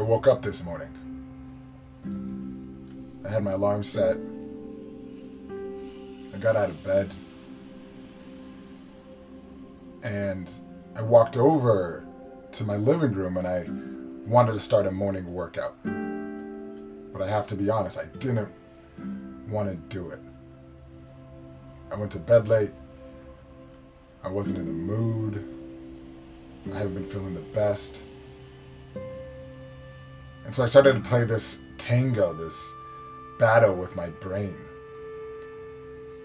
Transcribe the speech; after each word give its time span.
I 0.00 0.02
woke 0.02 0.26
up 0.26 0.40
this 0.40 0.64
morning. 0.64 0.88
I 3.22 3.28
had 3.30 3.44
my 3.44 3.50
alarm 3.50 3.84
set. 3.84 4.16
I 6.34 6.38
got 6.38 6.56
out 6.56 6.70
of 6.70 6.82
bed. 6.82 7.12
And 10.02 10.50
I 10.96 11.02
walked 11.02 11.36
over 11.36 12.06
to 12.52 12.64
my 12.64 12.76
living 12.76 13.12
room 13.12 13.36
and 13.36 13.46
I 13.46 13.66
wanted 14.26 14.52
to 14.52 14.58
start 14.58 14.86
a 14.86 14.90
morning 14.90 15.34
workout. 15.34 15.76
But 15.84 17.20
I 17.20 17.28
have 17.28 17.46
to 17.48 17.54
be 17.54 17.68
honest, 17.68 17.98
I 17.98 18.06
didn't 18.06 18.48
want 19.50 19.68
to 19.68 19.76
do 19.94 20.08
it. 20.08 20.20
I 21.92 21.96
went 21.96 22.10
to 22.12 22.18
bed 22.18 22.48
late. 22.48 22.72
I 24.24 24.28
wasn't 24.28 24.56
in 24.56 24.64
the 24.64 24.72
mood. 24.72 25.44
I 26.72 26.78
haven't 26.78 26.94
been 26.94 27.06
feeling 27.06 27.34
the 27.34 27.40
best. 27.40 28.00
And 30.50 30.54
so 30.56 30.64
I 30.64 30.66
started 30.66 30.94
to 30.94 31.08
play 31.08 31.22
this 31.22 31.60
tango, 31.78 32.32
this 32.32 32.74
battle 33.38 33.76
with 33.76 33.94
my 33.94 34.08
brain. 34.08 34.58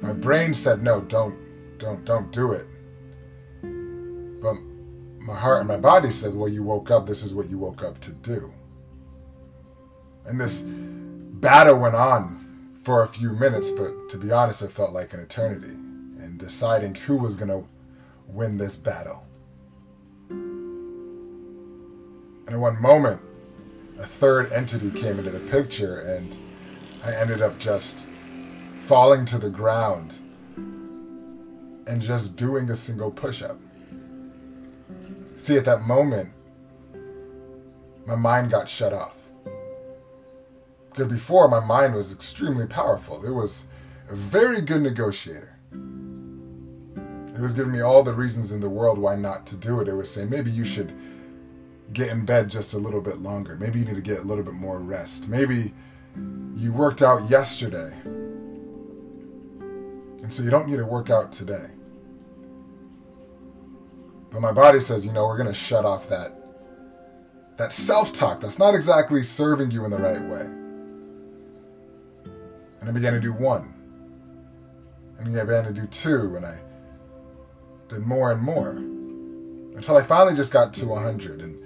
My 0.00 0.10
mm. 0.10 0.20
brain 0.20 0.54
said, 0.54 0.82
no, 0.82 1.02
don't, 1.02 1.38
don't, 1.78 2.04
don't 2.04 2.32
do 2.32 2.50
it. 2.50 2.66
But 4.42 4.56
my 5.20 5.36
heart 5.36 5.60
and 5.60 5.68
my 5.68 5.76
body 5.76 6.10
says, 6.10 6.34
well, 6.34 6.48
you 6.48 6.64
woke 6.64 6.90
up, 6.90 7.06
this 7.06 7.22
is 7.22 7.32
what 7.32 7.48
you 7.48 7.58
woke 7.58 7.84
up 7.84 8.00
to 8.00 8.10
do. 8.10 8.52
And 10.26 10.40
this 10.40 10.64
battle 10.66 11.78
went 11.78 11.94
on 11.94 12.80
for 12.82 13.04
a 13.04 13.08
few 13.08 13.34
minutes, 13.34 13.70
but 13.70 14.08
to 14.08 14.18
be 14.18 14.32
honest, 14.32 14.62
it 14.62 14.72
felt 14.72 14.90
like 14.90 15.14
an 15.14 15.20
eternity. 15.20 15.70
And 15.70 16.40
deciding 16.40 16.96
who 16.96 17.18
was 17.18 17.36
going 17.36 17.50
to 17.50 17.68
win 18.26 18.58
this 18.58 18.74
battle. 18.74 19.28
And 20.28 20.38
in 22.48 22.60
one 22.60 22.82
moment, 22.82 23.22
a 23.98 24.06
third 24.06 24.52
entity 24.52 24.90
came 24.90 25.18
into 25.18 25.30
the 25.30 25.40
picture, 25.40 26.00
and 26.00 26.36
I 27.02 27.12
ended 27.14 27.42
up 27.42 27.58
just 27.58 28.08
falling 28.76 29.24
to 29.26 29.38
the 29.38 29.50
ground 29.50 30.18
and 31.86 32.00
just 32.00 32.36
doing 32.36 32.70
a 32.70 32.74
single 32.74 33.10
push 33.10 33.42
up. 33.42 33.58
See, 35.36 35.56
at 35.56 35.64
that 35.64 35.82
moment, 35.82 36.32
my 38.06 38.16
mind 38.16 38.50
got 38.50 38.68
shut 38.68 38.92
off. 38.92 39.16
Because 40.90 41.08
before, 41.08 41.48
my 41.48 41.60
mind 41.60 41.94
was 41.94 42.12
extremely 42.12 42.66
powerful. 42.66 43.24
It 43.24 43.32
was 43.32 43.66
a 44.08 44.14
very 44.14 44.60
good 44.60 44.82
negotiator. 44.82 45.56
It 45.72 47.40
was 47.40 47.54
giving 47.54 47.72
me 47.72 47.80
all 47.80 48.02
the 48.02 48.12
reasons 48.12 48.50
in 48.50 48.60
the 48.60 48.68
world 48.68 48.98
why 48.98 49.14
not 49.14 49.46
to 49.46 49.56
do 49.56 49.80
it. 49.80 49.86
It 49.86 49.94
was 49.94 50.10
saying, 50.10 50.28
maybe 50.28 50.50
you 50.50 50.64
should 50.64 50.92
get 51.92 52.08
in 52.08 52.24
bed 52.24 52.50
just 52.50 52.74
a 52.74 52.78
little 52.78 53.00
bit 53.00 53.18
longer. 53.18 53.56
Maybe 53.56 53.78
you 53.80 53.84
need 53.84 53.96
to 53.96 54.02
get 54.02 54.18
a 54.20 54.22
little 54.22 54.44
bit 54.44 54.54
more 54.54 54.78
rest. 54.78 55.28
Maybe 55.28 55.74
you 56.54 56.72
worked 56.72 57.02
out 57.02 57.28
yesterday. 57.30 57.92
And 60.22 60.32
so 60.32 60.42
you 60.42 60.50
don't 60.50 60.68
need 60.68 60.76
to 60.76 60.84
work 60.84 61.10
out 61.10 61.32
today. 61.32 61.70
But 64.30 64.40
my 64.40 64.52
body 64.52 64.80
says, 64.80 65.06
you 65.06 65.12
know, 65.12 65.26
we're 65.26 65.38
going 65.38 65.48
to 65.48 65.54
shut 65.54 65.84
off 65.84 66.08
that 66.08 66.34
that 67.58 67.72
self-talk 67.72 68.40
that's 68.40 68.58
not 68.58 68.74
exactly 68.74 69.22
serving 69.22 69.72
you 69.72 69.84
in 69.84 69.90
the 69.90 69.98
right 69.98 70.22
way. 70.22 70.46
And 72.80 72.88
I 72.88 72.92
began 72.92 73.12
to 73.12 73.20
do 73.20 73.32
one. 73.32 73.74
And 75.18 75.36
I 75.36 75.44
began 75.44 75.64
to 75.64 75.72
do 75.72 75.86
two, 75.88 76.36
and 76.36 76.46
I 76.46 76.60
did 77.88 78.06
more 78.06 78.30
and 78.30 78.40
more. 78.40 78.76
Until 79.76 79.96
I 79.96 80.02
finally 80.02 80.36
just 80.36 80.52
got 80.52 80.72
to 80.74 80.86
100. 80.86 81.40
And 81.40 81.58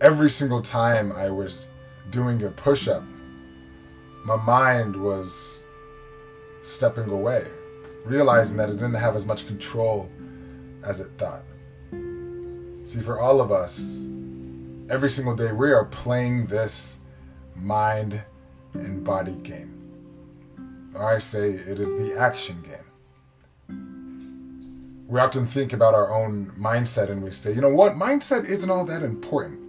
every 0.00 0.30
single 0.30 0.62
time 0.62 1.12
I 1.12 1.30
was 1.30 1.68
doing 2.10 2.42
a 2.44 2.50
push-up, 2.50 3.02
my 4.24 4.36
mind 4.36 4.96
was 4.96 5.64
stepping 6.62 7.10
away, 7.10 7.46
realizing 8.04 8.56
that 8.56 8.70
it 8.70 8.74
didn't 8.74 8.94
have 8.94 9.14
as 9.14 9.26
much 9.26 9.46
control 9.46 10.10
as 10.82 11.00
it 11.00 11.10
thought. 11.18 11.42
See, 12.84 13.00
for 13.00 13.20
all 13.20 13.40
of 13.40 13.50
us, 13.50 14.04
every 14.90 15.08
single 15.10 15.34
day 15.34 15.52
we 15.52 15.72
are 15.72 15.84
playing 15.86 16.46
this 16.46 16.98
mind 17.54 18.22
and 18.74 19.04
body 19.04 19.36
game. 19.36 19.70
I 20.98 21.18
say 21.18 21.50
it 21.50 21.78
is 21.80 21.88
the 21.88 22.16
action 22.18 22.62
game. 22.62 22.78
We 25.08 25.20
often 25.20 25.46
think 25.46 25.72
about 25.72 25.94
our 25.94 26.12
own 26.12 26.52
mindset 26.58 27.10
and 27.10 27.22
we 27.22 27.30
say, 27.30 27.52
you 27.52 27.60
know 27.60 27.68
what, 27.68 27.92
mindset 27.92 28.48
isn't 28.48 28.70
all 28.70 28.84
that 28.86 29.02
important. 29.02 29.63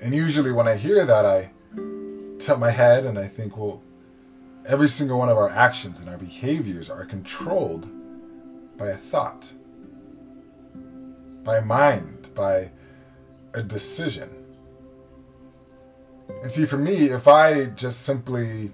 And 0.00 0.14
usually 0.14 0.52
when 0.52 0.68
I 0.68 0.76
hear 0.76 1.04
that, 1.04 1.24
I 1.24 1.50
tap 2.38 2.58
my 2.58 2.70
head 2.70 3.04
and 3.04 3.18
I 3.18 3.26
think, 3.26 3.56
well, 3.56 3.82
every 4.66 4.88
single 4.88 5.18
one 5.18 5.28
of 5.28 5.36
our 5.36 5.48
actions 5.50 6.00
and 6.00 6.08
our 6.08 6.18
behaviors 6.18 6.88
are 6.88 7.04
controlled 7.04 7.88
by 8.76 8.88
a 8.88 8.96
thought 8.96 9.52
by 11.48 11.60
mind, 11.60 12.28
by 12.34 12.70
a 13.54 13.62
decision. 13.62 14.28
And 16.42 16.52
see, 16.52 16.66
for 16.66 16.76
me, 16.76 17.06
if 17.06 17.26
I 17.26 17.66
just 17.66 18.02
simply 18.02 18.70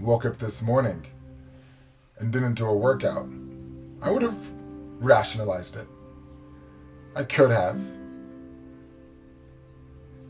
woke 0.00 0.24
up 0.24 0.36
this 0.36 0.62
morning 0.62 1.04
and 2.18 2.32
didn't 2.32 2.54
do 2.54 2.68
a 2.68 2.76
workout, 2.76 3.28
I 4.00 4.12
would 4.12 4.22
have 4.22 4.38
rationalized 5.00 5.74
it. 5.74 5.88
I 7.16 7.24
could 7.24 7.50
have. 7.50 7.76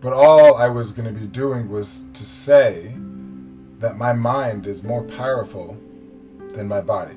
But 0.04 0.12
all 0.12 0.56
I 0.56 0.69
was 0.69 0.92
going 0.92 1.12
to 1.12 1.20
be 1.20 1.26
doing 1.26 1.69
was 1.69 2.04
to 2.12 2.25
say 2.25 2.94
that 3.81 3.97
my 3.97 4.12
mind 4.12 4.69
is 4.69 4.84
more 4.84 5.03
powerful 5.03 5.81
than 6.54 6.69
my 6.69 6.81
body 6.81 7.16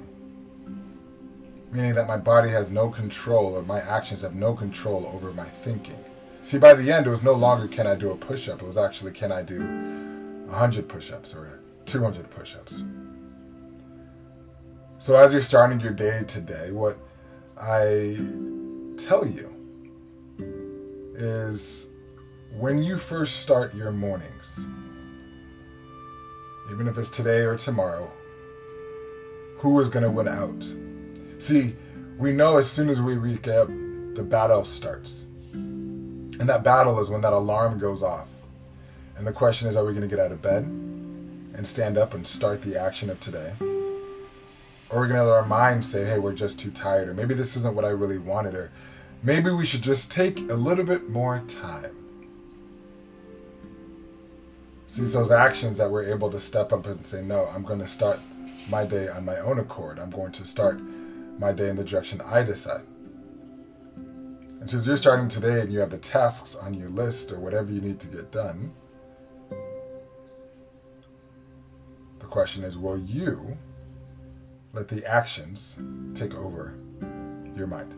meaning 1.71 1.95
that 1.95 2.07
my 2.07 2.17
body 2.17 2.49
has 2.49 2.71
no 2.71 2.89
control 2.89 3.55
or 3.55 3.61
my 3.61 3.79
actions 3.79 4.21
have 4.21 4.35
no 4.35 4.53
control 4.53 5.09
over 5.13 5.33
my 5.33 5.43
thinking. 5.43 6.03
See, 6.41 6.57
by 6.57 6.73
the 6.73 6.91
end, 6.91 7.07
it 7.07 7.09
was 7.09 7.23
no 7.23 7.33
longer 7.33 7.67
can 7.67 7.85
I 7.87 7.95
do 7.95 8.11
a 8.11 8.15
push 8.15 8.47
up, 8.47 8.61
it 8.61 8.65
was 8.65 8.77
actually 8.77 9.11
can 9.11 9.31
I 9.31 9.43
do 9.43 9.59
100 9.59 10.87
push 10.87 11.11
ups 11.11 11.33
or 11.33 11.59
200 11.85 12.29
push 12.31 12.55
ups. 12.55 12.83
So, 14.99 15.15
as 15.15 15.33
you're 15.33 15.41
starting 15.41 15.79
your 15.79 15.91
day 15.91 16.23
today, 16.27 16.71
what 16.71 16.97
I 17.59 18.17
tell 18.97 19.27
you 19.27 19.53
is 21.13 21.89
when 22.55 22.81
you 22.81 22.97
first 22.97 23.41
start 23.41 23.75
your 23.75 23.91
mornings, 23.91 24.65
even 26.71 26.87
if 26.87 26.97
it's 26.97 27.09
today 27.09 27.41
or 27.41 27.55
tomorrow, 27.55 28.11
who 29.57 29.79
is 29.79 29.89
going 29.89 30.03
to 30.03 30.11
win 30.11 30.27
out? 30.27 30.63
See, 31.39 31.75
we 32.17 32.31
know 32.31 32.57
as 32.57 32.69
soon 32.69 32.89
as 32.89 33.01
we 33.01 33.17
wake 33.17 33.47
up, 33.47 33.67
the 33.67 34.25
battle 34.27 34.63
starts. 34.63 35.27
And 35.53 36.49
that 36.49 36.63
battle 36.63 36.99
is 36.99 37.09
when 37.09 37.21
that 37.21 37.33
alarm 37.33 37.79
goes 37.79 38.01
off. 38.01 38.33
And 39.15 39.25
the 39.25 39.33
question 39.33 39.67
is 39.67 39.75
are 39.75 39.85
we 39.85 39.93
going 39.93 40.07
to 40.07 40.15
get 40.15 40.23
out 40.23 40.31
of 40.31 40.41
bed 40.41 40.63
and 40.63 41.67
stand 41.67 41.97
up 41.97 42.13
and 42.13 42.25
start 42.25 42.61
the 42.61 42.79
action 42.79 43.09
of 43.09 43.19
today? 43.19 43.53
Or 44.89 44.99
are 44.99 45.01
we 45.01 45.07
going 45.07 45.19
to 45.19 45.25
let 45.25 45.33
our 45.33 45.45
mind 45.45 45.83
say, 45.83 46.05
hey, 46.05 46.17
we're 46.17 46.33
just 46.33 46.59
too 46.59 46.71
tired, 46.71 47.09
or 47.09 47.13
maybe 47.13 47.33
this 47.33 47.57
isn't 47.57 47.75
what 47.75 47.85
I 47.85 47.89
really 47.89 48.19
wanted, 48.19 48.55
or 48.55 48.71
maybe 49.21 49.51
we 49.51 49.65
should 49.65 49.81
just 49.81 50.11
take 50.11 50.39
a 50.49 50.55
little 50.55 50.85
bit 50.85 51.09
more 51.09 51.43
time? 51.47 52.06
See, 54.89 55.01
it's 55.01 55.13
those 55.13 55.31
actions 55.31 55.77
that 55.79 55.91
we're 55.91 56.05
able 56.05 56.31
to 56.31 56.39
step 56.39 56.71
up 56.71 56.87
and 56.87 57.05
say, 57.05 57.21
no, 57.21 57.47
I'm 57.47 57.63
going 57.63 57.79
to 57.79 57.87
start 57.89 58.21
my 58.69 58.85
day 58.85 59.09
on 59.09 59.25
my 59.25 59.37
own 59.37 59.59
accord. 59.59 59.99
I'm 59.99 60.09
going 60.09 60.31
to 60.31 60.45
start 60.45 60.79
my 61.37 61.51
day 61.51 61.69
in 61.69 61.75
the 61.75 61.83
direction 61.83 62.21
I 62.21 62.41
decide. 62.43 62.83
And 63.97 64.69
since 64.69 64.87
you're 64.87 64.95
starting 64.95 65.27
today 65.27 65.59
and 65.59 65.71
you 65.71 65.79
have 65.79 65.91
the 65.91 65.97
tasks 65.97 66.55
on 66.55 66.73
your 66.73 66.89
list 66.89 67.33
or 67.33 67.39
whatever 67.39 67.69
you 67.71 67.81
need 67.81 67.99
to 67.99 68.07
get 68.07 68.31
done, 68.31 68.73
the 72.19 72.25
question 72.25 72.63
is 72.63 72.77
will 72.77 72.97
you 72.97 73.57
let 74.71 74.87
the 74.87 75.05
actions 75.05 75.77
take 76.13 76.33
over 76.33 76.75
your 77.57 77.67
mind? 77.67 77.93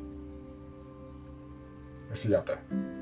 I 2.11 2.15
see 2.15 2.29
you 2.29 2.37
out 2.37 2.47
there. 2.47 2.98